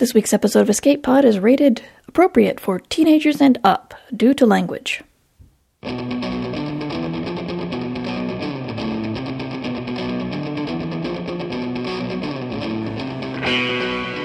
[0.00, 4.46] This week's episode of Escape Pod is rated appropriate for teenagers and up due to
[4.46, 5.02] language.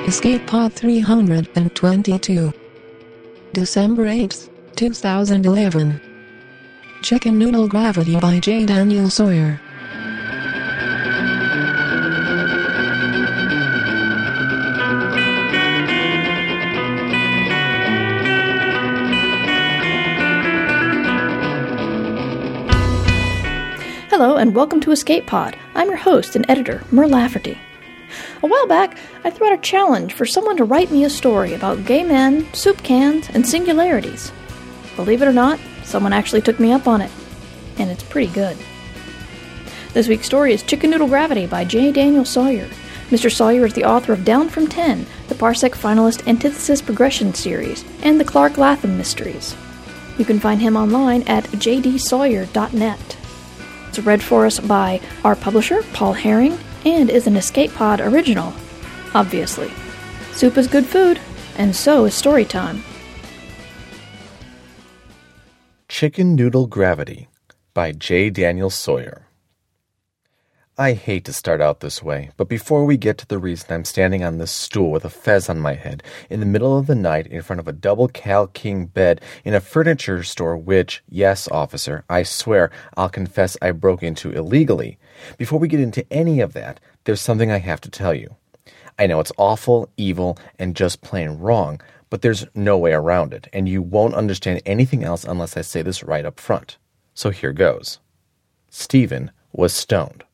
[0.07, 2.53] Escape Pod 322.
[3.51, 6.01] December 8th, 2011.
[7.01, 8.65] Chicken Noodle Gravity by J.
[8.65, 9.59] Daniel Sawyer.
[24.25, 25.55] Hello, and welcome to Escape Pod.
[25.75, 27.59] I'm your host and editor, Mur Lafferty.
[28.41, 31.53] A while back, I threw out a challenge for someone to write me a story
[31.53, 34.31] about gay men, soup cans, and singularities.
[34.95, 37.11] Believe it or not, someone actually took me up on it,
[37.77, 38.57] and it's pretty good.
[39.93, 41.91] This week's story is Chicken Noodle Gravity by J.
[41.91, 42.67] Daniel Sawyer.
[43.11, 43.31] Mr.
[43.31, 48.19] Sawyer is the author of Down from 10, the Parsec finalist Antithesis Progression series, and
[48.19, 49.55] the Clark Latham mysteries.
[50.17, 53.14] You can find him online at jdsawyer.net.
[53.99, 58.53] Read for us by our publisher, Paul Haring, and is an Escape Pod original.
[59.13, 59.71] Obviously.
[60.33, 61.19] Soup is good food,
[61.57, 62.83] and so is story time.
[65.87, 67.29] Chicken Noodle Gravity
[67.73, 68.29] by J.
[68.29, 69.24] Daniel Sawyer.
[70.77, 73.85] I hate to start out this way, but before we get to the reason I'm
[73.85, 76.95] standing on this stool with a fez on my head in the middle of the
[76.95, 81.47] night in front of a double Cal King bed in a furniture store which, yes,
[81.47, 84.99] officer, I swear I'll confess I broke into illegally,
[85.37, 88.35] before we get into any of that, there's something I have to tell you.
[88.99, 93.47] I know it's awful, evil, and just plain wrong, but there's no way around it,
[93.53, 96.77] and you won't understand anything else unless I say this right up front.
[97.13, 97.99] So here goes.
[98.69, 100.25] Stephen was stoned.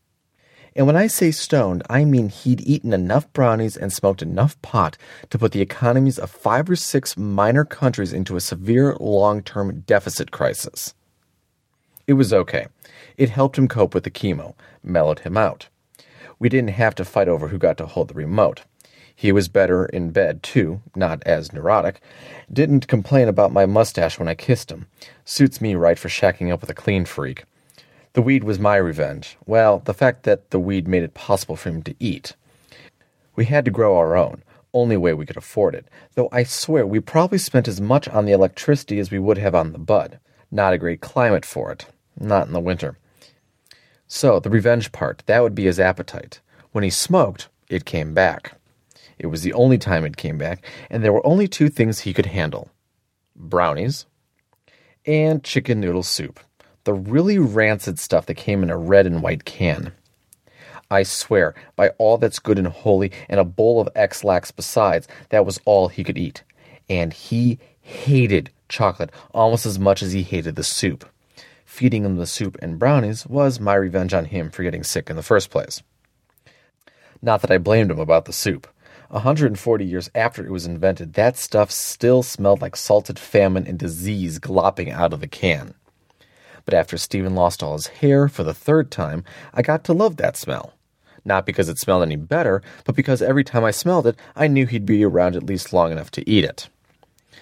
[0.76, 4.98] And when I say stoned, I mean he'd eaten enough brownies and smoked enough pot
[5.30, 9.82] to put the economies of five or six minor countries into a severe long term
[9.82, 10.94] deficit crisis.
[12.08, 12.68] It was okay.
[13.18, 15.68] It helped him cope with the chemo, mellowed him out.
[16.40, 18.64] We didn't have to fight over who got to hold the remote.
[19.14, 22.02] He was better in bed, too, not as neurotic.
[22.52, 24.88] Didn't complain about my mustache when I kissed him.
[25.26, 27.44] Suits me right for shacking up with a clean freak.
[28.14, 29.38] The weed was my revenge.
[29.46, 32.36] Well, the fact that the weed made it possible for him to eat.
[33.36, 36.86] We had to grow our own, only way we could afford it, though I swear
[36.86, 40.20] we probably spent as much on the electricity as we would have on the bud.
[40.52, 41.86] Not a great climate for it,
[42.20, 42.98] not in the winter.
[44.08, 46.42] So, the revenge part, that would be his appetite.
[46.74, 48.58] When he smoked, it came back.
[49.18, 52.14] It was the only time it came back, and there were only two things he
[52.14, 52.70] could handle
[53.36, 54.06] brownies
[55.06, 56.40] and chicken noodle soup
[56.84, 59.94] the really rancid stuff that came in a red and white can.
[60.90, 65.46] I swear, by all that's good and holy, and a bowl of Ex-Lax besides, that
[65.46, 66.44] was all he could eat.
[66.90, 71.06] And he hated chocolate almost as much as he hated the soup.
[71.66, 75.16] Feeding him the soup and brownies was my revenge on him for getting sick in
[75.16, 75.82] the first place.
[77.22, 78.68] Not that I blamed him about the soup.
[79.10, 83.78] A 140 years after it was invented, that stuff still smelled like salted famine and
[83.78, 85.74] disease glopping out of the can.
[86.66, 89.24] But after Stephen lost all his hair for the third time,
[89.54, 90.74] I got to love that smell.
[91.24, 94.66] Not because it smelled any better, but because every time I smelled it, I knew
[94.66, 96.70] he'd be around at least long enough to eat it.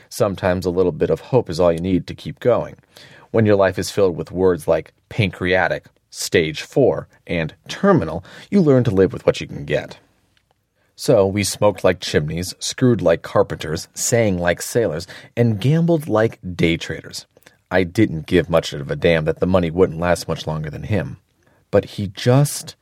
[0.09, 2.75] Sometimes a little bit of hope is all you need to keep going.
[3.31, 8.83] When your life is filled with words like pancreatic, stage 4, and terminal, you learn
[8.85, 9.99] to live with what you can get.
[10.95, 15.07] So we smoked like chimneys, screwed like carpenters, sang like sailors,
[15.37, 17.25] and gambled like day traders.
[17.71, 20.83] I didn't give much of a damn that the money wouldn't last much longer than
[20.83, 21.17] him.
[21.71, 22.75] But he just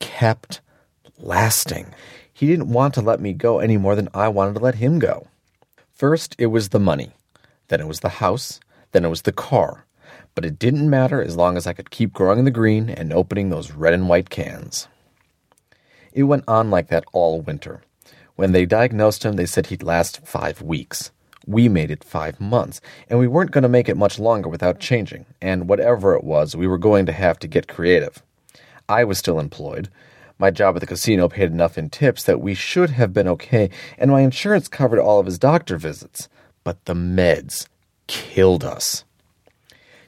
[0.00, 0.60] kept
[1.18, 1.94] lasting.
[2.32, 4.98] He didn't want to let me go any more than I wanted to let him
[4.98, 5.28] go.
[5.94, 7.12] First, it was the money.
[7.68, 8.60] Then it was the house.
[8.92, 9.86] Then it was the car.
[10.34, 13.12] But it didn't matter as long as I could keep growing in the green and
[13.12, 14.88] opening those red and white cans.
[16.12, 17.82] It went on like that all winter.
[18.36, 21.12] When they diagnosed him, they said he'd last five weeks.
[21.46, 24.80] We made it five months, and we weren't going to make it much longer without
[24.80, 28.22] changing, and whatever it was, we were going to have to get creative.
[28.88, 29.88] I was still employed.
[30.38, 33.70] My job at the casino paid enough in tips that we should have been okay,
[33.98, 36.28] and my insurance covered all of his doctor visits.
[36.64, 37.68] But the meds
[38.06, 39.04] killed us.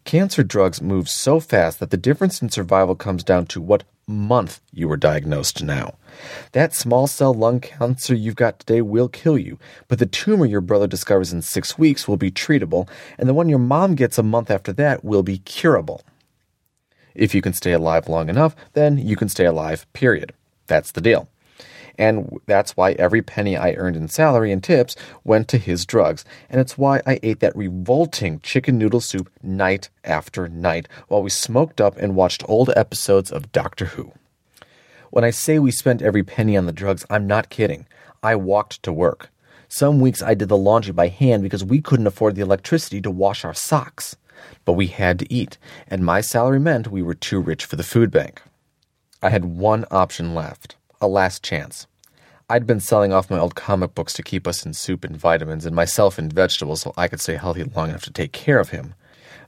[0.05, 4.61] Cancer drugs move so fast that the difference in survival comes down to what month
[4.73, 5.97] you were diagnosed now.
[6.53, 9.59] That small cell lung cancer you've got today will kill you,
[9.89, 13.49] but the tumor your brother discovers in six weeks will be treatable, and the one
[13.49, 16.03] your mom gets a month after that will be curable.
[17.15, 20.33] If you can stay alive long enough, then you can stay alive, period.
[20.67, 21.29] That's the deal.
[21.99, 26.25] And that's why every penny I earned in salary and tips went to his drugs.
[26.51, 31.31] And it's why I ate that revolting chicken noodle soup night after night while we
[31.31, 34.13] smoked up and watched old episodes of Doctor Who.
[35.17, 37.87] When I say we spent every penny on the drugs, I'm not kidding.
[38.23, 39.31] I walked to work.
[39.67, 43.11] Some weeks I did the laundry by hand because we couldn't afford the electricity to
[43.11, 44.17] wash our socks.
[44.67, 45.57] But we had to eat,
[45.89, 48.43] and my salary meant we were too rich for the food bank.
[49.23, 51.87] I had one option left a last chance.
[52.51, 55.65] I'd been selling off my old comic books to keep us in soup and vitamins,
[55.65, 58.69] and myself in vegetables so I could stay healthy long enough to take care of
[58.69, 58.95] him.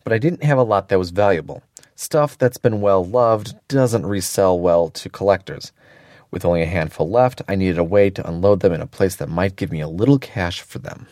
[0.02, 1.62] But I didn't have a lot that was valuable.
[2.00, 5.72] Stuff that's been well loved doesn't resell well to collectors.
[6.30, 9.16] With only a handful left, I needed a way to unload them in a place
[9.16, 11.08] that might give me a little cash for them.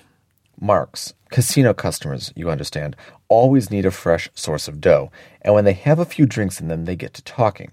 [0.60, 2.94] Marks, casino customers, you understand,
[3.26, 5.10] always need a fresh source of dough,
[5.42, 7.72] and when they have a few drinks in them, they get to talking.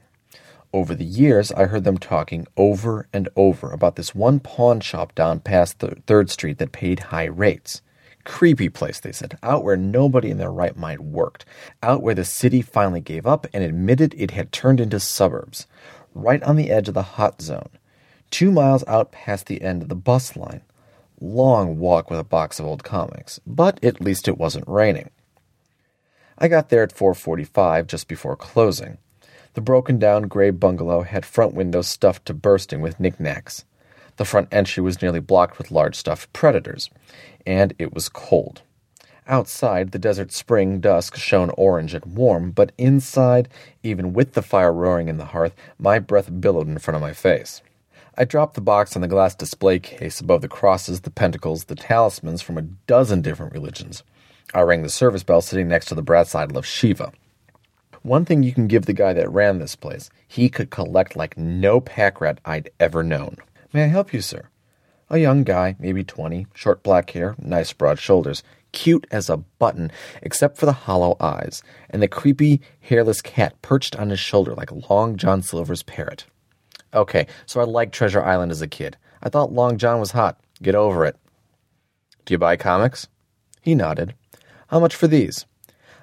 [0.73, 5.13] Over the years, I heard them talking over and over about this one pawn shop
[5.13, 7.83] down past the Third Street that paid high rates.
[8.25, 11.45] Creepy place, they said, out where nobody in their right mind worked,
[11.81, 15.67] out where the city finally gave up and admitted it had turned into suburbs,
[16.13, 17.69] right on the edge of the hot zone,
[18.31, 20.61] two miles out past the end of the bus line.
[21.19, 25.09] Long walk with a box of old comics, but at least it wasn't raining.
[26.37, 28.97] I got there at 4:45 just before closing.
[29.53, 33.65] The broken down gray bungalow had front windows stuffed to bursting with knickknacks.
[34.17, 36.89] The front entry was nearly blocked with large stuffed predators,
[37.45, 38.61] and it was cold.
[39.27, 43.47] Outside, the desert spring dusk shone orange and warm, but inside,
[43.81, 47.13] even with the fire roaring in the hearth, my breath billowed in front of my
[47.13, 47.61] face.
[48.17, 51.75] I dropped the box on the glass display case above the crosses, the pentacles, the
[51.75, 54.03] talismans from a dozen different religions.
[54.53, 57.11] I rang the service bell sitting next to the brass idol of Shiva.
[58.03, 61.37] One thing you can give the guy that ran this place, he could collect like
[61.37, 63.37] no pack rat I'd ever known.
[63.73, 64.49] May I help you, sir?
[65.09, 69.91] A young guy, maybe 20, short black hair, nice broad shoulders, cute as a button,
[70.21, 74.89] except for the hollow eyes, and the creepy, hairless cat perched on his shoulder like
[74.89, 76.25] Long John Silver's parrot.
[76.93, 78.95] Okay, so I liked Treasure Island as a kid.
[79.23, 80.39] I thought Long John was hot.
[80.61, 81.17] Get over it.
[82.25, 83.07] Do you buy comics?
[83.61, 84.13] He nodded.
[84.67, 85.45] How much for these?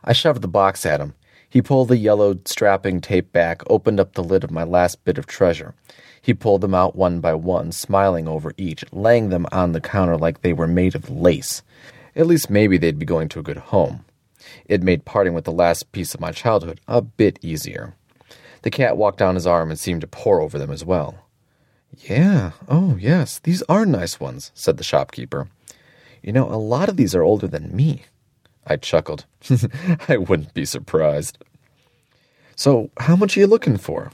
[0.03, 1.15] I shoved the box at him.
[1.51, 5.19] He pulled the yellowed strapping tape back, opened up the lid of my last bit
[5.19, 5.75] of treasure.
[6.23, 10.17] He pulled them out one by one, smiling over each, laying them on the counter
[10.17, 11.63] like they were made of lace.
[12.15, 14.05] At least maybe they'd be going to a good home.
[14.67, 17.95] It made parting with the last piece of my childhood a bit easier.
[18.63, 21.27] The cat walked down his arm and seemed to pore over them as well.
[21.99, 25.49] Yeah, oh yes, these are nice ones, said the shopkeeper.
[26.23, 28.05] You know, a lot of these are older than me.
[28.67, 29.27] I chuckled.
[30.09, 31.39] I wouldn't be surprised.
[32.57, 34.13] So, how much are you looking for?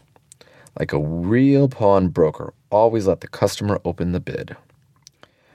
[0.79, 4.57] Like a real pawnbroker, always let the customer open the bid.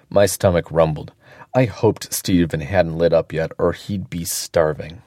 [0.10, 1.14] My stomach rumbled.
[1.56, 5.02] I hoped Stephen hadn't lit up yet, or he'd be starving.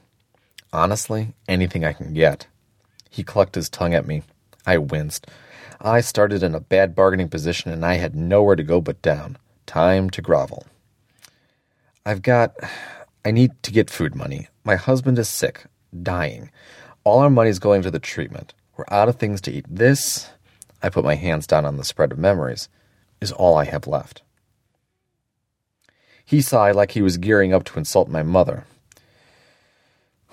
[0.73, 2.47] Honestly, anything I can get.
[3.11, 4.23] He clucked his tongue at me.
[4.67, 5.27] I winced.
[5.81, 9.37] I started in a bad bargaining position, and I had nowhere to go but down.
[9.67, 10.67] Time to grovel.
[12.07, 12.55] I've got.
[13.25, 14.49] I need to get food money.
[14.65, 15.65] My husband is sick,
[16.03, 16.51] dying.
[17.05, 18.53] All our money's going to the treatment.
[18.77, 19.67] We're out of things to eat.
[19.69, 20.31] This,
[20.83, 22.69] I put my hands down on the spread of memories,
[23.21, 24.23] is all I have left.
[26.25, 28.65] He sighed like he was gearing up to insult my mother.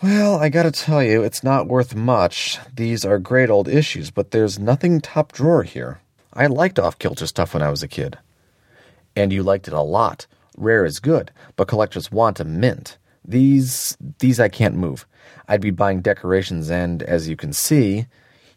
[0.02, 2.58] Well, I gotta tell you, it's not worth much.
[2.74, 6.02] These are great old issues, but there's nothing top drawer here.
[6.34, 8.18] I liked off kilter stuff when I was a kid.
[9.16, 10.26] And you liked it a lot.
[10.58, 12.98] Rare is good, but collectors want a mint.
[13.24, 15.06] These these I can't move.
[15.48, 18.08] I'd be buying decorations and as you can see,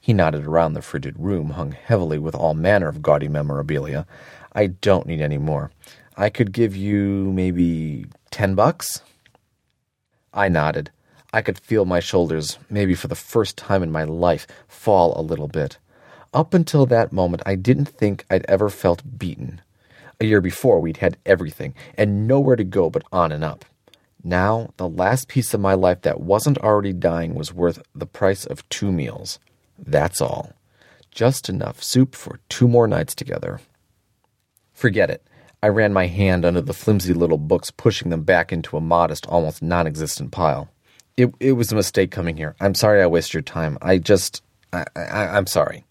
[0.01, 4.07] he nodded around the frigid room hung heavily with all manner of gaudy memorabilia.
[4.53, 5.71] I don't need any more.
[6.17, 9.03] I could give you maybe 10 bucks.
[10.33, 10.91] I nodded.
[11.33, 15.23] I could feel my shoulders, maybe for the first time in my life, fall a
[15.23, 15.79] little bit.
[16.33, 19.61] Up until that moment, I didn't think I'd ever felt beaten.
[20.21, 23.65] A year before, we'd had everything and nowhere to go but on and up.
[24.23, 28.47] Now, the last piece of my life that wasn't already dying was worth the price
[28.47, 29.39] of two meals.
[29.79, 30.53] That's all.
[31.11, 33.61] Just enough soup for two more nights together.
[34.73, 35.23] Forget it.
[35.63, 39.27] I ran my hand under the flimsy little books, pushing them back into a modest,
[39.27, 40.69] almost non existent pile.
[41.17, 42.57] It, it was a mistake coming here.
[42.61, 43.79] I'm sorry I wasted your time.
[43.81, 44.43] I just.
[44.73, 45.85] I, I, I'm sorry.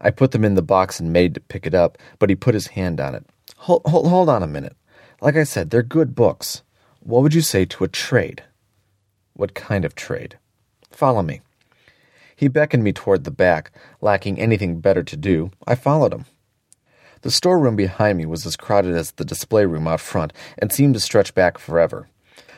[0.00, 2.54] I put them in the box and made to pick it up, but he put
[2.54, 3.26] his hand on it.
[3.56, 4.76] Hold, hold, hold on a minute.
[5.20, 6.62] Like I said, they're good books.
[7.00, 8.44] What would you say to a trade?
[9.34, 10.38] What kind of trade?
[10.90, 11.40] Follow me.
[12.34, 13.72] He beckoned me toward the back.
[14.00, 16.26] Lacking anything better to do, I followed him.
[17.22, 20.94] The storeroom behind me was as crowded as the display room out front and seemed
[20.94, 22.08] to stretch back forever.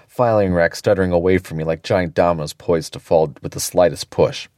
[0.08, 4.10] Filing racks stuttering away from me like giant dominoes poised to fall with the slightest
[4.10, 4.48] push.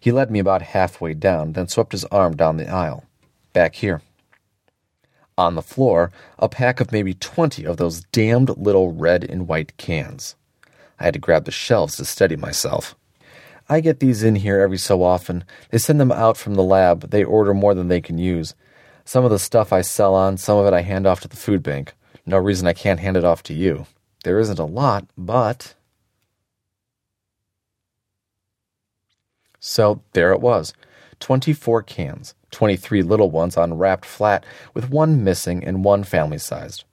[0.00, 3.04] He led me about halfway down, then swept his arm down the aisle.
[3.52, 4.00] Back here.
[5.36, 9.76] On the floor, a pack of maybe twenty of those damned little red and white
[9.76, 10.34] cans.
[10.98, 12.94] I had to grab the shelves to steady myself.
[13.68, 15.44] I get these in here every so often.
[15.70, 17.10] They send them out from the lab.
[17.10, 18.54] They order more than they can use.
[19.04, 21.36] Some of the stuff I sell on, some of it I hand off to the
[21.36, 21.94] food bank.
[22.26, 23.86] No reason I can't hand it off to you.
[24.24, 25.74] There isn't a lot, but.
[29.60, 30.74] So there it was
[31.20, 36.84] 24 cans, 23 little ones unwrapped flat, with one missing and one family sized.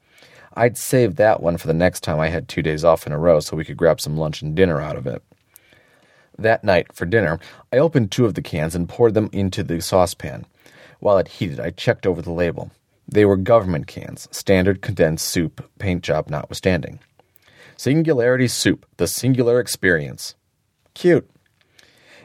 [0.54, 3.20] I'd save that one for the next time I had two days off in a
[3.20, 5.24] row so we could grab some lunch and dinner out of it.
[6.38, 7.40] That night, for dinner,
[7.72, 10.46] I opened two of the cans and poured them into the saucepan.
[11.00, 12.72] While it heated, I checked over the label.
[13.08, 17.00] They were government cans, standard condensed soup, paint job notwithstanding.
[17.78, 20.36] Singularity Soup, the singular experience.
[20.96, 21.30] Cute.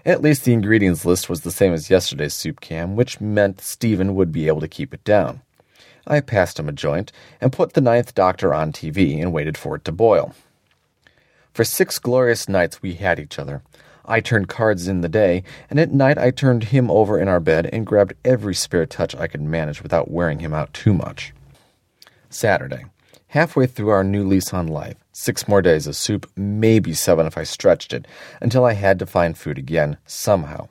[0.05, 4.17] At least the ingredients list was the same as yesterday's soup can, which meant Stephen
[4.17, 5.43] would be able to keep it down.
[6.07, 9.77] I passed him a joint and put the Ninth Doctor on TV and waited for
[9.77, 10.35] it to boil.
[11.55, 13.63] For six glorious nights we had each other.
[14.05, 17.39] I turned cards in the day, and at night I turned him over in our
[17.39, 21.33] bed and grabbed every spare touch I could manage without wearing him out too much.
[22.29, 22.87] Saturday.
[23.29, 27.39] Halfway through our new lease on life, six more days of soup, maybe seven if
[27.39, 28.07] I stretched it,
[28.41, 30.69] until I had to find food again, somehow.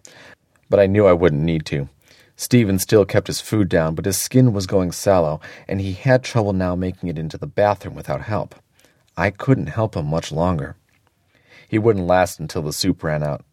[0.69, 1.87] But I knew I wouldn't need to.
[2.35, 6.23] Stephen still kept his food down, but his skin was going sallow, and he had
[6.23, 8.55] trouble now making it into the bathroom without help.
[9.15, 10.75] I couldn't help him much longer.
[11.67, 13.45] He wouldn't last until the soup ran out.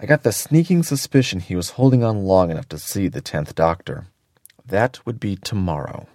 [0.00, 3.54] I got the sneaking suspicion he was holding on long enough to see the tenth
[3.54, 4.08] doctor.
[4.66, 6.08] That would be tomorrow.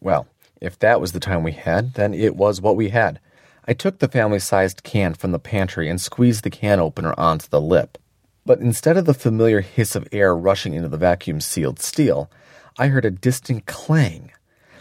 [0.00, 0.26] Well,
[0.60, 3.18] if that was the time we had, then it was what we had.
[3.66, 7.48] I took the family sized can from the pantry and squeezed the can opener onto
[7.48, 7.98] the lip.
[8.44, 12.30] But instead of the familiar hiss of air rushing into the vacuum sealed steel,
[12.78, 14.32] I heard a distant clang,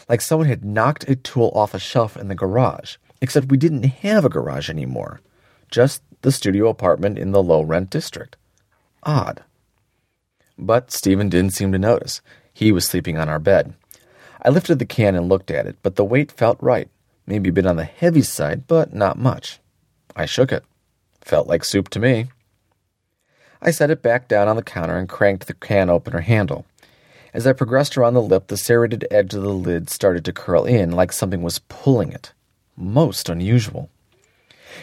[0.10, 3.84] like someone had knocked a tool off a shelf in the garage, except we didn't
[3.84, 5.22] have a garage anymore
[5.72, 8.36] just the studio apartment in the low rent district.
[9.04, 9.44] Odd.
[10.58, 12.22] But Stephen didn't seem to notice.
[12.54, 13.74] He was sleeping on our bed.
[14.44, 16.90] I lifted the can and looked at it, but the weight felt right.
[17.26, 19.60] Maybe a bit on the heavy side, but not much.
[20.16, 20.64] I shook it.
[21.22, 22.28] Felt like soup to me.
[23.62, 26.66] I set it back down on the counter and cranked the can opener handle.
[27.34, 30.66] As I progressed around the lip, the serrated edge of the lid started to curl
[30.66, 32.34] in like something was pulling it.
[32.76, 33.90] Most unusual.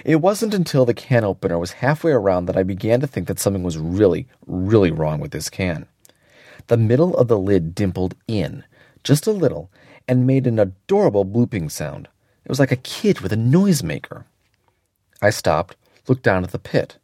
[0.05, 3.39] It wasn't until the can opener was halfway around that I began to think that
[3.39, 5.87] something was really, really wrong with this can.
[6.69, 8.65] The middle of the lid dimpled in,
[9.03, 9.71] just a little,
[10.07, 12.09] and made an adorable blooping sound.
[12.49, 14.25] It was like a kid with a noisemaker.
[15.21, 15.77] I stopped,
[16.07, 16.97] looked down at the pit.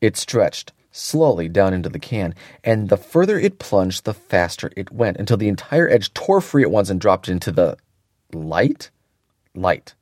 [0.00, 2.34] It stretched slowly down into the can,
[2.64, 6.64] and the further it plunged, the faster it went, until the entire edge tore free
[6.64, 7.78] at once and dropped into the
[8.34, 8.90] light?
[9.54, 9.94] Light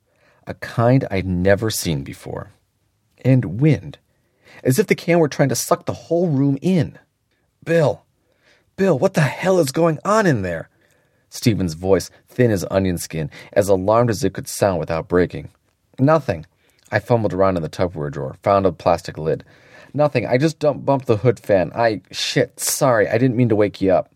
[0.47, 2.51] a kind I'd never seen before.
[3.23, 3.99] And wind,
[4.63, 6.97] as if the can were trying to suck the whole room in.
[7.63, 8.03] Bill,
[8.75, 10.69] Bill, what the hell is going on in there?
[11.31, 15.49] Stephen's voice, thin as onion skin, as alarmed as it could sound without breaking.
[15.97, 16.45] Nothing.
[16.91, 19.45] I fumbled around in the Tupperware drawer, found a plastic lid.
[19.93, 20.27] Nothing.
[20.27, 21.71] I just bumped the hood fan.
[21.73, 22.01] I.
[22.11, 22.59] Shit.
[22.59, 23.07] Sorry.
[23.07, 24.13] I didn't mean to wake you up.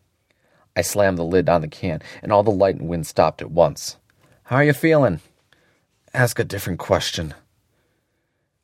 [0.75, 3.51] I slammed the lid on the can, and all the light and wind stopped at
[3.51, 3.95] once.
[4.43, 5.21] How are you feeling?
[6.13, 7.33] Ask a different question.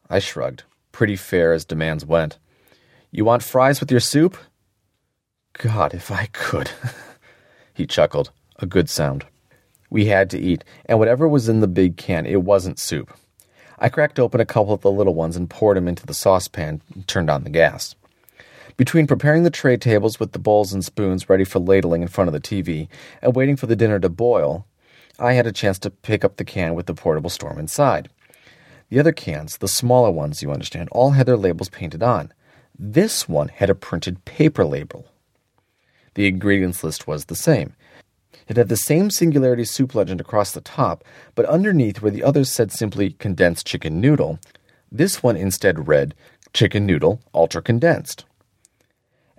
[0.09, 2.37] I shrugged, pretty fair as demands went.
[3.11, 4.37] You want fries with your soup?
[5.53, 6.69] God, if I could.
[7.73, 9.25] he chuckled, a good sound.
[9.89, 13.13] We had to eat, and whatever was in the big can, it wasn't soup.
[13.77, 16.81] I cracked open a couple of the little ones and poured them into the saucepan
[16.93, 17.95] and turned on the gas.
[18.77, 22.27] Between preparing the tray tables with the bowls and spoons ready for ladling in front
[22.27, 22.87] of the TV
[23.21, 24.65] and waiting for the dinner to boil,
[25.19, 28.09] I had a chance to pick up the can with the portable storm inside.
[28.89, 32.33] The other cans, the smaller ones, you understand, all had their labels painted on.
[32.77, 35.05] This one had a printed paper label.
[36.15, 37.73] The ingredients list was the same.
[38.51, 41.05] It had the same Singularity soup legend across the top,
[41.35, 44.39] but underneath where the others said simply condensed chicken noodle,
[44.91, 46.13] this one instead read
[46.51, 48.25] chicken noodle ultra condensed.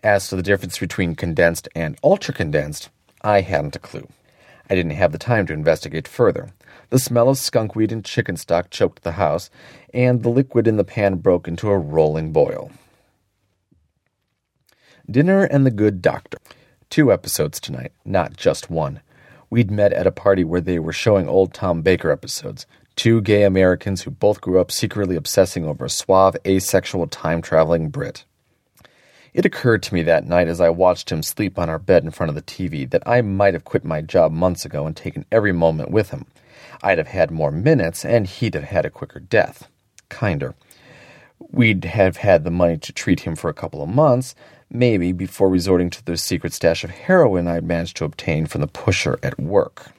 [0.03, 2.89] As to the difference between condensed and ultra condensed,
[3.21, 4.09] I hadn't a clue.
[4.71, 6.49] I didn't have the time to investigate further.
[6.89, 9.51] The smell of skunkweed and chicken stock choked the house,
[9.93, 12.71] and the liquid in the pan broke into a rolling boil.
[15.07, 16.39] Dinner and the good doctor.
[16.93, 19.01] Two episodes tonight, not just one.
[19.49, 22.67] We'd met at a party where they were showing old Tom Baker episodes.
[22.97, 27.89] Two gay Americans who both grew up secretly obsessing over a suave, asexual, time traveling
[27.89, 28.27] Brit.
[29.33, 32.11] It occurred to me that night as I watched him sleep on our bed in
[32.11, 35.25] front of the TV that I might have quit my job months ago and taken
[35.33, 36.27] every moment with him.
[36.83, 39.67] I'd have had more minutes, and he'd have had a quicker death.
[40.11, 40.55] Kinder.
[41.39, 44.35] We'd have had the money to treat him for a couple of months,
[44.73, 48.67] maybe before resorting to the secret stash of heroin I'd managed to obtain from the
[48.67, 49.93] pusher at work.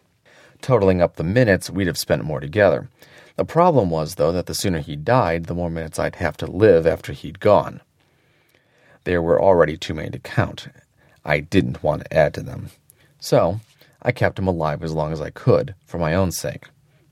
[0.62, 2.90] Totaling up the minutes, we'd have spent more together.
[3.36, 6.46] The problem was, though, that the sooner he died, the more minutes I'd have to
[6.46, 7.82] live after he'd gone.
[9.04, 10.68] There were already too many to count.
[11.26, 12.70] I didn't want to add to them.
[13.20, 13.60] So,
[14.02, 16.66] I kept him alive as long as I could, for my own sake,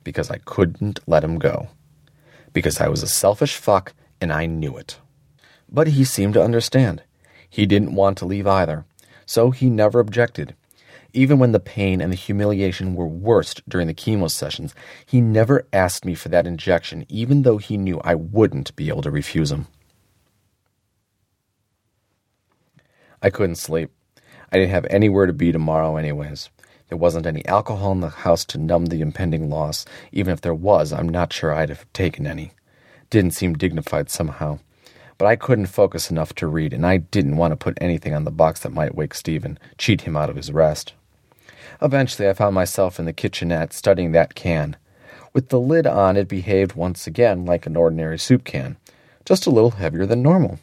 [0.03, 1.69] because I couldn't let him go.
[2.53, 4.97] Because I was a selfish fuck, and I knew it.
[5.69, 7.01] But he seemed to understand.
[7.51, 8.85] He didn't want to leave either,
[9.25, 10.55] so he never objected.
[11.11, 14.73] Even when the pain and the humiliation were worst during the chemo sessions,
[15.05, 19.01] he never asked me for that injection, even though he knew I wouldn't be able
[19.01, 19.67] to refuse him.
[23.21, 23.91] I couldn't sleep.
[24.49, 26.49] I didn't have anywhere to be tomorrow, anyways.
[26.87, 29.85] There wasn't any alcohol in the house to numb the impending loss.
[30.13, 32.53] Even if there was, I'm not sure I'd have taken any.
[33.09, 34.59] Didn't seem dignified somehow.
[35.21, 38.23] But I couldn't focus enough to read, and I didn't want to put anything on
[38.23, 40.93] the box that might wake Stephen, cheat him out of his rest.
[41.79, 44.77] Eventually, I found myself in the kitchenette studying that can.
[45.31, 48.77] With the lid on, it behaved once again like an ordinary soup can,
[49.23, 50.57] just a little heavier than normal.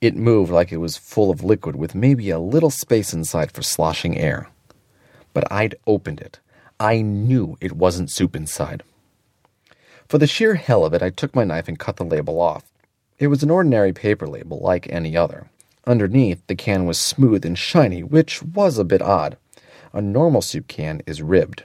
[0.00, 3.62] It moved like it was full of liquid with maybe a little space inside for
[3.62, 4.48] sloshing air.
[5.34, 6.38] But I'd opened it.
[6.78, 8.84] I knew it wasn't soup inside.
[10.06, 12.62] For the sheer hell of it, I took my knife and cut the label off.
[13.18, 15.48] It was an ordinary paper label, like any other.
[15.86, 19.38] Underneath, the can was smooth and shiny, which was a bit odd.
[19.94, 21.62] A normal soup can is ribbed.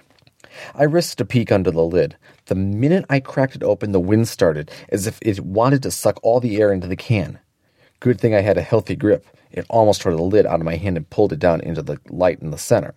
[0.73, 2.15] I risked a peek under the lid.
[2.45, 6.19] The minute I cracked it open, the wind started, as if it wanted to suck
[6.23, 7.39] all the air into the can.
[7.99, 9.25] Good thing I had a healthy grip.
[9.51, 11.99] It almost tore the lid out of my hand and pulled it down into the
[12.09, 12.93] light in the center.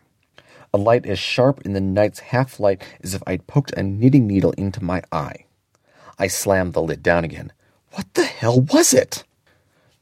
[0.72, 4.28] A light as sharp in the night's half light as if I'd poked a knitting
[4.28, 5.46] needle into my eye.
[6.18, 7.52] I slammed the lid down again.
[7.94, 9.22] What the hell was it?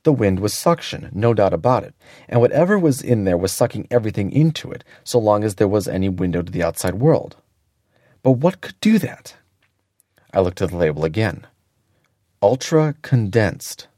[0.05, 1.95] The wind was suction, no doubt about it,
[2.27, 5.87] and whatever was in there was sucking everything into it, so long as there was
[5.87, 7.37] any window to the outside world.
[8.23, 9.37] But what could do that?
[10.33, 11.47] I looked at the label again.
[12.43, 13.89] Ultra condensed.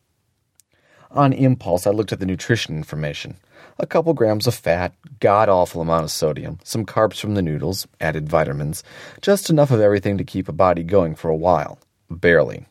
[1.13, 3.37] On impulse, I looked at the nutrition information.
[3.79, 7.87] A couple grams of fat, god awful amount of sodium, some carbs from the noodles,
[8.01, 8.83] added vitamins,
[9.23, 11.79] just enough of everything to keep a body going for a while.
[12.11, 12.67] Barely.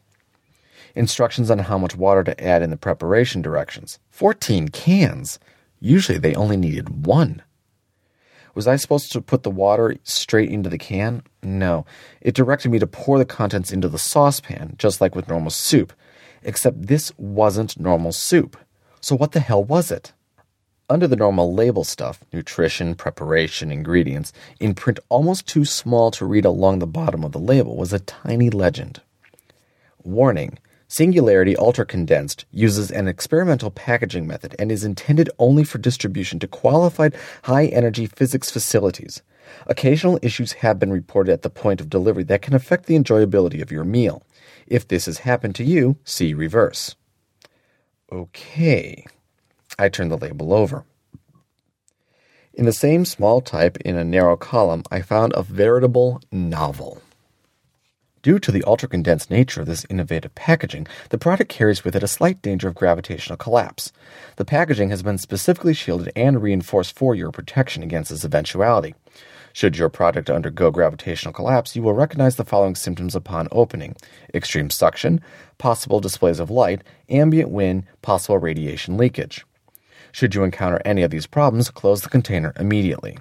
[0.95, 3.99] Instructions on how much water to add in the preparation directions.
[4.10, 5.39] Fourteen cans!
[5.79, 7.41] Usually they only needed one.
[8.56, 11.23] Was I supposed to put the water straight into the can?
[11.41, 11.86] No.
[12.21, 15.91] It directed me to pour the contents into the saucepan, just like with normal soup,
[16.43, 18.56] except this wasn't normal soup.
[19.01, 20.13] So what the hell was it?
[20.89, 26.45] Under the normal label stuff, nutrition, preparation, ingredients, in print almost too small to read
[26.45, 29.01] along the bottom of the label was a tiny legend.
[30.03, 30.60] Warning
[30.93, 36.47] Singularity Ultra Condensed uses an experimental packaging method and is intended only for distribution to
[36.47, 39.23] qualified high energy physics facilities.
[39.65, 43.60] Occasional issues have been reported at the point of delivery that can affect the enjoyability
[43.60, 44.21] of your meal.
[44.67, 46.95] If this has happened to you, see reverse.
[48.12, 49.03] Okay.
[49.79, 50.86] I turn the label over.
[52.53, 57.01] In the same small type in a narrow column, I found a veritable novel.
[58.23, 62.03] Due to the ultra condensed nature of this innovative packaging, the product carries with it
[62.03, 63.91] a slight danger of gravitational collapse.
[64.38, 68.95] The packaging has been specifically shielded and reinforced for your protection against this eventuality.
[69.51, 73.93] Should your product undergo gravitational collapse, you will recognize the following symptoms upon opening
[74.33, 75.19] extreme suction,
[75.57, 79.45] possible displays of light, ambient wind, possible radiation leakage.
[80.13, 83.17] Should you encounter any of these problems, close the container immediately.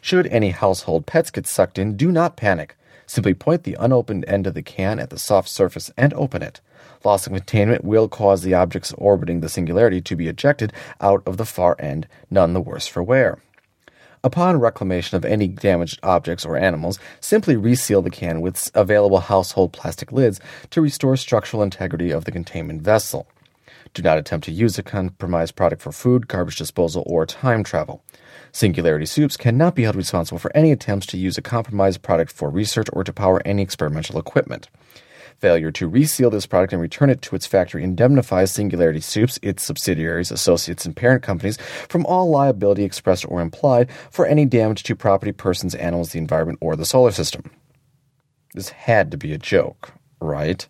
[0.00, 2.76] Should any household pets get sucked in, do not panic.
[3.12, 6.62] Simply point the unopened end of the can at the soft surface and open it.
[7.04, 11.36] Loss of containment will cause the objects orbiting the singularity to be ejected out of
[11.36, 13.36] the far end, none the worse for wear.
[14.24, 19.74] Upon reclamation of any damaged objects or animals, simply reseal the can with available household
[19.74, 23.26] plastic lids to restore structural integrity of the containment vessel.
[23.92, 28.02] Do not attempt to use a compromised product for food, garbage disposal, or time travel.
[28.52, 32.50] Singularity Soups cannot be held responsible for any attempts to use a compromised product for
[32.50, 34.68] research or to power any experimental equipment.
[35.38, 39.64] Failure to reseal this product and return it to its factory indemnifies Singularity Soups, its
[39.64, 41.56] subsidiaries, associates, and parent companies
[41.88, 46.58] from all liability expressed or implied for any damage to property, persons, animals, the environment,
[46.60, 47.50] or the solar system.
[48.54, 50.68] This had to be a joke, right?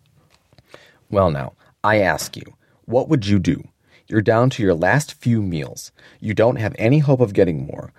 [1.11, 2.45] Well, now, I ask you,
[2.85, 3.61] what would you do?
[4.07, 5.91] You're down to your last few meals.
[6.19, 7.93] You don't have any hope of getting more.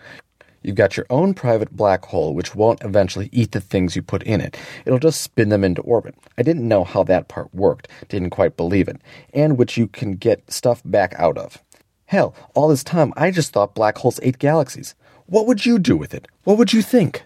[0.63, 4.23] You've got your own private black hole, which won't eventually eat the things you put
[4.23, 4.57] in it.
[4.87, 6.15] It'll just spin them into orbit.
[6.39, 9.01] I didn't know how that part worked, didn't quite believe it,
[9.35, 11.63] and which you can get stuff back out of.
[12.07, 14.95] Hell, all this time I just thought black holes ate galaxies.
[15.27, 16.29] What would you do with it?
[16.45, 17.25] What would you think?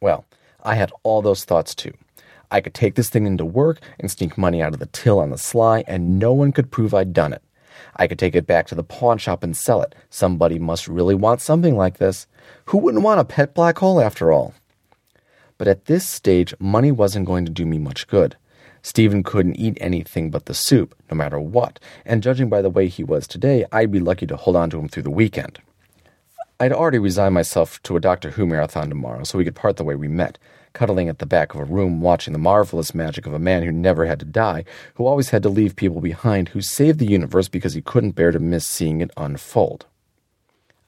[0.00, 0.24] Well,
[0.62, 1.94] I had all those thoughts too.
[2.52, 5.30] I could take this thing into work and sneak money out of the till on
[5.30, 7.42] the sly, and no one could prove I'd done it.
[7.96, 9.94] I could take it back to the pawn shop and sell it.
[10.10, 12.26] Somebody must really want something like this.
[12.66, 14.52] Who wouldn't want a pet black hole after all?
[15.56, 18.36] But at this stage, money wasn't going to do me much good.
[18.82, 22.86] Stephen couldn't eat anything but the soup, no matter what, and judging by the way
[22.86, 25.58] he was today, I'd be lucky to hold on to him through the weekend.
[26.60, 29.84] I'd already resigned myself to a Doctor Who marathon tomorrow, so we could part the
[29.84, 30.36] way we met
[30.72, 33.72] cuddling at the back of a room watching the marvelous magic of a man who
[33.72, 37.48] never had to die, who always had to leave people behind, who saved the universe
[37.48, 39.86] because he couldn't bear to miss seeing it unfold.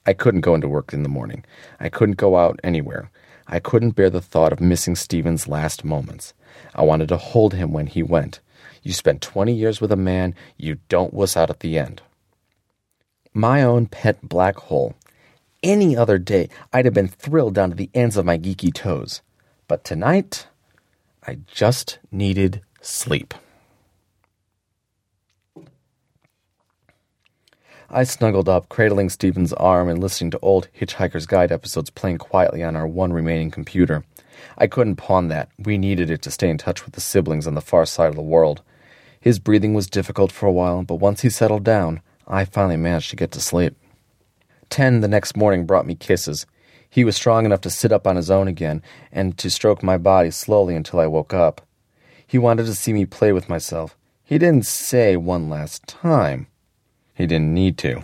[0.05, 1.43] I couldn't go into work in the morning.
[1.79, 3.09] I couldn't go out anywhere.
[3.47, 6.33] I couldn't bear the thought of missing Stephen's last moments.
[6.73, 8.39] I wanted to hold him when he went.
[8.83, 12.01] You spend 20 years with a man, you don't wuss out at the end.
[13.33, 14.95] My own pet black hole.
[15.63, 19.21] Any other day, I'd have been thrilled down to the ends of my geeky toes.
[19.67, 20.47] But tonight,
[21.25, 23.33] I just needed sleep.
[27.89, 32.63] I snuggled up, cradling Stephen's arm and listening to old Hitchhiker's Guide episodes playing quietly
[32.63, 34.03] on our one remaining computer.
[34.57, 35.49] I couldn't pawn that.
[35.57, 38.15] We needed it to stay in touch with the siblings on the far side of
[38.15, 38.61] the world.
[39.19, 43.09] His breathing was difficult for a while, but once he settled down, I finally managed
[43.11, 43.75] to get to sleep.
[44.69, 46.45] Ten the next morning brought me kisses.
[46.95, 48.81] He was strong enough to sit up on his own again
[49.11, 51.59] and to stroke my body slowly until I woke up.
[52.25, 53.97] He wanted to see me play with myself.
[54.23, 56.47] He didn't say one last time.
[57.13, 58.03] He didn't need to.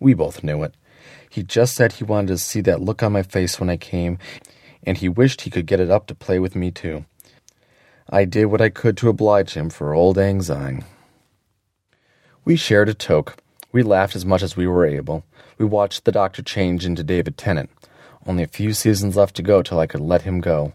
[0.00, 0.74] We both knew it.
[1.28, 4.16] He just said he wanted to see that look on my face when I came,
[4.82, 7.04] and he wished he could get it up to play with me too.
[8.08, 10.84] I did what I could to oblige him for old Anxiety.
[12.46, 13.36] We shared a toke.
[13.72, 15.22] We laughed as much as we were able.
[15.58, 17.68] We watched the doctor change into David Tennant.
[18.26, 20.74] Only a few seasons left to go till I could let him go.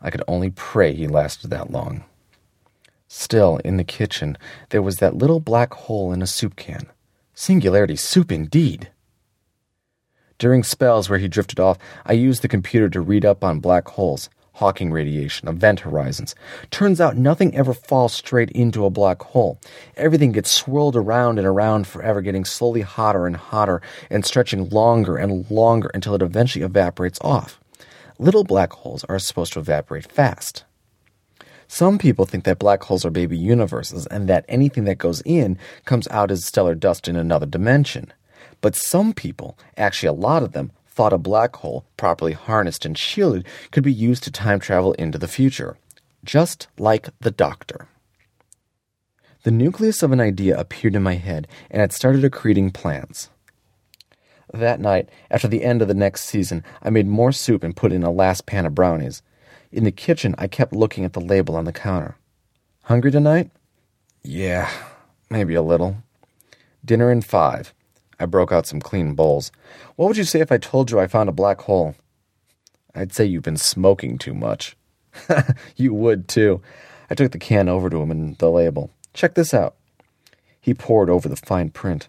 [0.00, 2.04] I could only pray he lasted that long.
[3.08, 4.36] Still, in the kitchen,
[4.70, 6.86] there was that little black hole in a soup can.
[7.34, 8.90] Singularity soup indeed!
[10.38, 13.88] During spells where he drifted off, I used the computer to read up on black
[13.88, 14.28] holes.
[14.56, 16.34] Hawking radiation, event horizons.
[16.70, 19.60] Turns out nothing ever falls straight into a black hole.
[19.98, 25.18] Everything gets swirled around and around forever, getting slowly hotter and hotter and stretching longer
[25.18, 27.60] and longer until it eventually evaporates off.
[28.18, 30.64] Little black holes are supposed to evaporate fast.
[31.68, 35.58] Some people think that black holes are baby universes and that anything that goes in
[35.84, 38.10] comes out as stellar dust in another dimension.
[38.62, 42.96] But some people, actually a lot of them, thought a black hole, properly harnessed and
[42.96, 45.76] shielded, could be used to time travel into the future,
[46.24, 47.86] just like the Doctor.
[49.42, 53.28] The nucleus of an idea appeared in my head, and it started accreting plans.
[54.52, 57.92] That night, after the end of the next season, I made more soup and put
[57.92, 59.22] in a last pan of brownies.
[59.70, 62.16] In the kitchen, I kept looking at the label on the counter.
[62.84, 63.50] Hungry tonight?
[64.24, 64.70] Yeah,
[65.28, 65.98] maybe a little.
[66.84, 67.74] Dinner in five.
[68.18, 69.52] I broke out some clean bowls.
[69.96, 71.94] What would you say if I told you I found a black hole?
[72.94, 74.76] I'd say you've been smoking too much.
[75.76, 76.62] you would, too.
[77.10, 78.90] I took the can over to him and the label.
[79.12, 79.76] Check this out.
[80.60, 82.08] He pored over the fine print.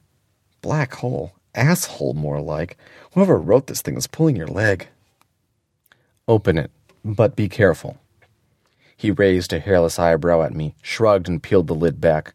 [0.61, 1.33] Black hole.
[1.53, 2.77] Asshole, more like.
[3.13, 4.87] Whoever wrote this thing is pulling your leg.
[6.27, 6.71] Open it,
[7.03, 7.97] but be careful.
[8.95, 12.33] He raised a hairless eyebrow at me, shrugged, and peeled the lid back.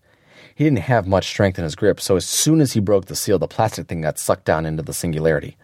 [0.63, 3.17] He didn't have much strength in his grip, so as soon as he broke the
[3.17, 5.57] seal, the plastic thing got sucked down into the singularity.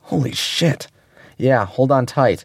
[0.00, 0.88] Holy shit!
[1.38, 2.44] Yeah, hold on tight.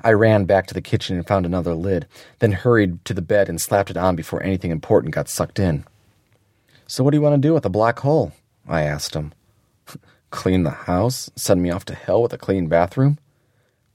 [0.00, 2.06] I ran back to the kitchen and found another lid,
[2.38, 5.84] then hurried to the bed and slapped it on before anything important got sucked in.
[6.86, 8.32] So, what do you want to do with a black hole?
[8.66, 9.34] I asked him.
[10.30, 11.30] Clean the house?
[11.36, 13.18] Send me off to hell with a clean bathroom?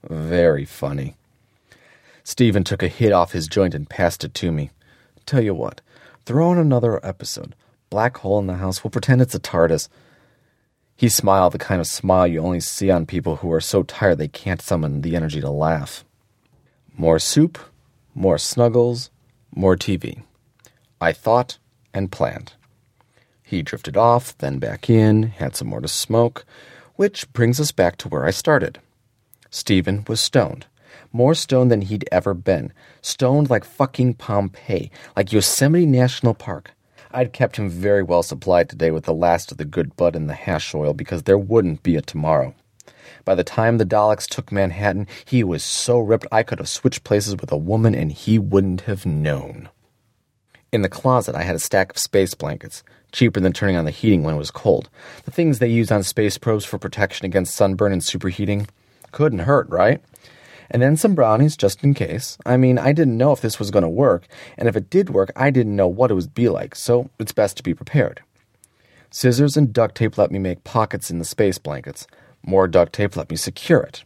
[0.08, 1.16] Very funny.
[2.22, 4.70] Stephen took a hit off his joint and passed it to me.
[5.26, 5.80] Tell you what,
[6.30, 7.56] Throw in another episode.
[7.90, 8.84] Black hole in the house.
[8.84, 9.88] We'll pretend it's a TARDIS.
[10.94, 14.18] He smiled the kind of smile you only see on people who are so tired
[14.18, 16.04] they can't summon the energy to laugh.
[16.96, 17.58] More soup,
[18.14, 19.10] more snuggles,
[19.52, 20.22] more TV.
[21.00, 21.58] I thought
[21.92, 22.52] and planned.
[23.42, 26.44] He drifted off, then back in, had some more to smoke,
[26.94, 28.78] which brings us back to where I started.
[29.50, 30.66] Stephen was stoned.
[31.12, 32.72] More stoned than he'd ever been.
[33.02, 36.72] Stoned like fucking Pompeii, like Yosemite National Park.
[37.10, 40.30] I'd kept him very well supplied today with the last of the good bud and
[40.30, 42.54] the hash oil because there wouldn't be a tomorrow.
[43.24, 47.02] By the time the Daleks took Manhattan, he was so ripped I could have switched
[47.02, 49.68] places with a woman and he wouldn't have known.
[50.72, 53.90] In the closet, I had a stack of space blankets, cheaper than turning on the
[53.90, 54.88] heating when it was cold.
[55.24, 58.68] The things they use on space probes for protection against sunburn and superheating.
[59.10, 60.00] Couldn't hurt, right?
[60.70, 62.38] And then some brownies just in case.
[62.46, 65.10] I mean, I didn't know if this was going to work, and if it did
[65.10, 68.22] work, I didn't know what it would be like, so it's best to be prepared.
[69.10, 72.06] Scissors and duct tape let me make pockets in the space blankets.
[72.46, 74.04] More duct tape let me secure it.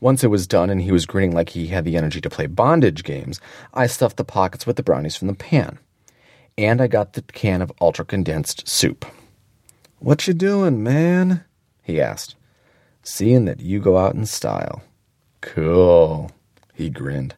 [0.00, 2.46] Once it was done and he was grinning like he had the energy to play
[2.46, 3.40] bondage games,
[3.72, 5.78] I stuffed the pockets with the brownies from the pan.
[6.58, 9.06] And I got the can of ultra condensed soup.
[9.98, 11.44] What you doing, man?
[11.82, 12.34] he asked.
[13.02, 14.82] Seeing that you go out in style.
[15.46, 16.32] Cool,
[16.74, 17.36] he grinned.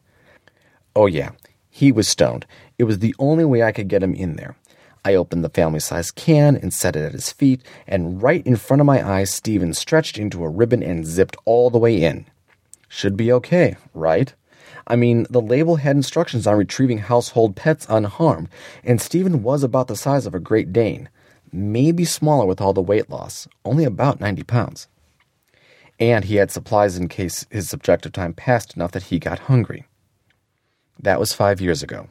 [0.95, 1.31] Oh, yeah,
[1.69, 2.47] he was stoned.
[2.79, 4.55] It was the only way I could get him in there.
[5.05, 8.55] I opened the family sized can and set it at his feet, and right in
[8.55, 12.25] front of my eyes, Stephen stretched into a ribbon and zipped all the way in.
[12.87, 14.33] Should be okay, right?
[14.87, 18.49] I mean, the label had instructions on retrieving household pets unharmed,
[18.83, 21.09] and Stephen was about the size of a Great Dane.
[21.51, 24.87] Maybe smaller with all the weight loss, only about 90 pounds.
[25.99, 29.85] And he had supplies in case his subjective time passed enough that he got hungry.
[30.97, 32.07] That was five years ago.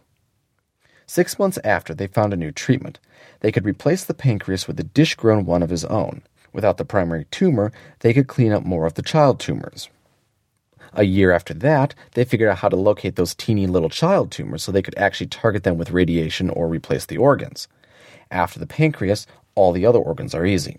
[1.07, 2.99] Six months after, they found a new treatment.
[3.41, 6.23] They could replace the pancreas with a dish grown one of his own.
[6.53, 9.89] Without the primary tumor, they could clean up more of the child tumors.
[10.93, 14.63] A year after that, they figured out how to locate those teeny little child tumors
[14.63, 17.69] so they could actually target them with radiation or replace the organs.
[18.31, 20.77] After the pancreas, all the other organs are easy.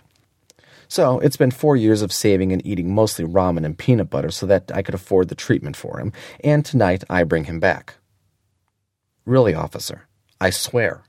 [0.91, 4.47] So it's been four years of saving and eating mostly ramen and peanut butter so
[4.47, 6.11] that I could afford the treatment for him,
[6.43, 7.95] and tonight I bring him back.
[9.23, 10.07] Really, officer,
[10.41, 11.03] I swear.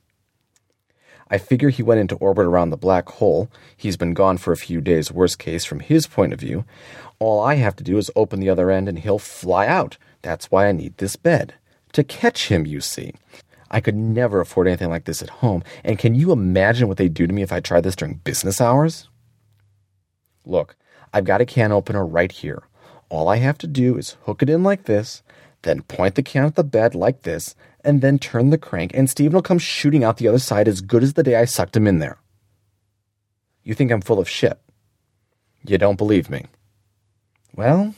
[1.30, 3.50] I figure he went into orbit around the black hole.
[3.74, 6.66] He's been gone for a few days, worst case, from his point of view.
[7.18, 9.96] All I have to do is open the other end and he'll fly out.
[10.20, 11.54] That's why I need this bed.
[11.92, 13.14] To catch him, you see.
[13.70, 17.14] I could never afford anything like this at home, and can you imagine what they'd
[17.14, 19.08] do to me if I tried this during business hours?
[20.44, 20.76] Look,
[21.12, 22.62] I've got a can opener right here.
[23.08, 25.22] All I have to do is hook it in like this,
[25.62, 29.10] then point the can at the bed like this, and then turn the crank, and
[29.10, 31.76] Stephen will come shooting out the other side as good as the day I sucked
[31.76, 32.18] him in there.
[33.62, 34.58] You think I'm full of shit.
[35.66, 36.46] You don't believe me.
[37.54, 37.94] Well,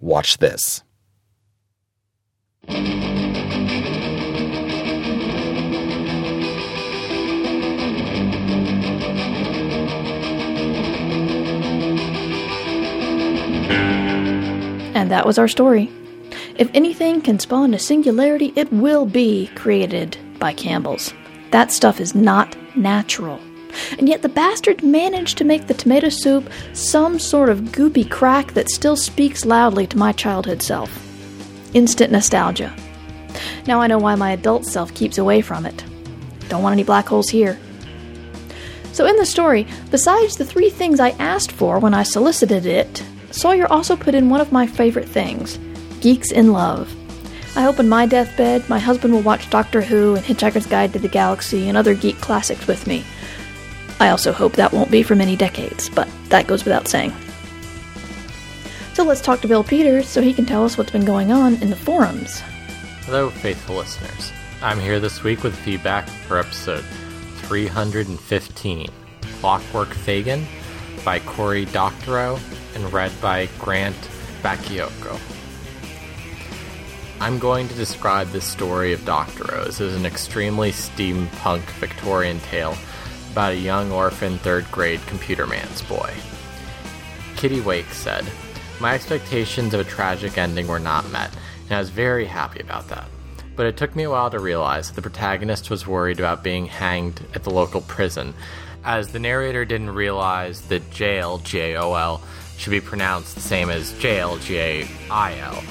[0.00, 0.82] watch this.
[15.04, 15.92] And that was our story.
[16.56, 21.12] If anything can spawn a singularity, it will be created by Campbell's.
[21.50, 23.38] That stuff is not natural.
[23.98, 28.54] And yet the bastard managed to make the tomato soup some sort of goopy crack
[28.54, 30.90] that still speaks loudly to my childhood self.
[31.74, 32.74] Instant nostalgia.
[33.66, 35.84] Now I know why my adult self keeps away from it.
[36.48, 37.58] Don't want any black holes here.
[38.92, 43.04] So, in the story, besides the three things I asked for when I solicited it,
[43.34, 45.58] Sawyer also put in one of my favorite things
[46.00, 46.94] Geeks in Love.
[47.56, 51.00] I hope on my deathbed, my husband will watch Doctor Who and Hitchhiker's Guide to
[51.00, 53.04] the Galaxy and other geek classics with me.
[53.98, 57.12] I also hope that won't be for many decades, but that goes without saying.
[58.92, 61.54] So let's talk to Bill Peters so he can tell us what's been going on
[61.54, 62.40] in the forums.
[63.02, 64.32] Hello, faithful listeners.
[64.62, 66.84] I'm here this week with feedback for episode
[67.48, 68.88] 315
[69.40, 70.44] Clockwork Fagin
[71.04, 72.38] by Cory Doctorow
[72.74, 73.96] and read by Grant
[74.42, 75.18] Baciocco.
[77.20, 82.76] I'm going to describe the story of Doctorow's as an extremely steampunk Victorian tale
[83.32, 86.12] about a young orphan third grade computer man's boy.
[87.36, 88.24] Kitty Wake said,
[88.80, 91.30] My expectations of a tragic ending were not met,
[91.64, 93.06] and I was very happy about that.
[93.56, 96.66] But it took me a while to realize that the protagonist was worried about being
[96.66, 98.34] hanged at the local prison,
[98.84, 102.22] as the narrator didn't realize that jail, J O L,
[102.56, 105.62] should be pronounced the same as jail, J A I L.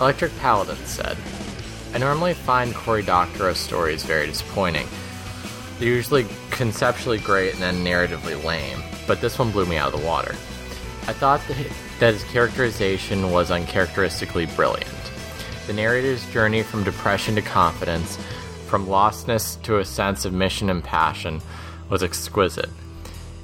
[0.00, 1.16] Electric Paladin said,
[1.94, 4.86] I normally find Cory Doctorow's stories very disappointing.
[5.78, 10.00] They're usually conceptually great and then narratively lame, but this one blew me out of
[10.00, 10.32] the water.
[11.08, 14.90] I thought that his characterization was uncharacteristically brilliant.
[15.66, 18.18] The narrator's journey from depression to confidence,
[18.66, 21.40] from lostness to a sense of mission and passion,
[21.88, 22.70] was exquisite.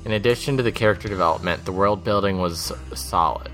[0.05, 3.53] In addition to the character development, the world building was solid.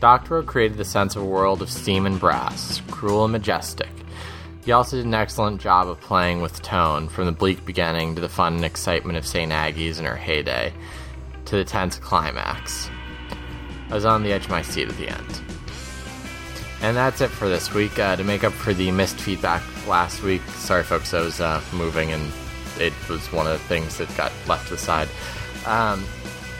[0.00, 3.88] Doctorow created the sense of a world of steam and brass, cruel and majestic.
[4.64, 8.20] He also did an excellent job of playing with tone, from the bleak beginning to
[8.20, 9.50] the fun and excitement of St.
[9.50, 10.72] Aggie's in her heyday,
[11.46, 12.90] to the tense climax.
[13.88, 15.40] I was on the edge of my seat at the end.
[16.82, 17.98] And that's it for this week.
[17.98, 21.60] Uh, to make up for the missed feedback last week, sorry folks, I was uh,
[21.72, 22.32] moving and
[22.78, 25.08] it was one of the things that got left aside.
[25.66, 26.04] Um,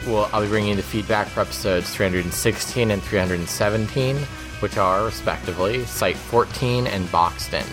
[0.06, 4.16] well, I'll be bringing the feedback for episodes 316 and 317,
[4.60, 7.64] which are, respectively, Site 14 and Boxed In.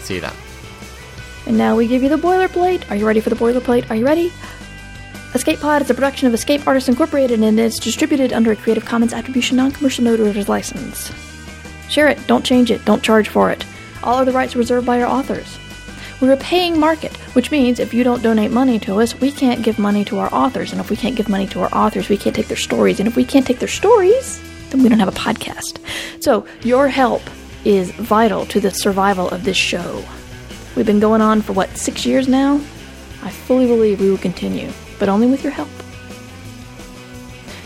[0.00, 0.34] See you then.
[1.46, 2.90] And now we give you the boilerplate.
[2.90, 3.90] Are you ready for the boilerplate?
[3.90, 4.32] Are you ready?
[5.34, 8.84] Escape Pod is a production of Escape Artists Incorporated and it's distributed under a Creative
[8.84, 11.12] Commons Attribution Non-Commercial No Derivatives license.
[11.88, 13.64] Share it, don't change it, don't charge for it.
[14.02, 15.58] All other rights reserved by our authors.
[16.20, 19.62] We're a paying market, which means if you don't donate money to us, we can't
[19.62, 20.72] give money to our authors.
[20.72, 22.98] And if we can't give money to our authors, we can't take their stories.
[22.98, 25.78] And if we can't take their stories, then we don't have a podcast.
[26.20, 27.22] So your help
[27.64, 30.04] is vital to the survival of this show.
[30.74, 32.56] We've been going on for what, six years now?
[33.22, 35.68] I fully believe we will continue, but only with your help.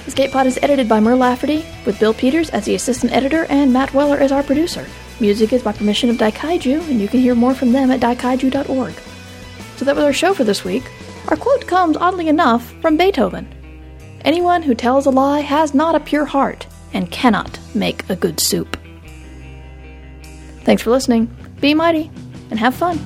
[0.07, 3.73] Escape Pod is edited by Mur Lafferty, with Bill Peters as the assistant editor and
[3.73, 4.87] Matt Weller as our producer.
[5.21, 8.95] Music is by permission of Daikaiju, and you can hear more from them at daikaiju.org.
[9.77, 10.85] So that was our show for this week.
[11.29, 13.49] Our quote comes, oddly enough, from Beethoven
[14.25, 18.39] Anyone who tells a lie has not a pure heart and cannot make a good
[18.39, 18.77] soup.
[20.61, 21.35] Thanks for listening.
[21.61, 22.11] Be mighty
[22.51, 23.01] and have fun.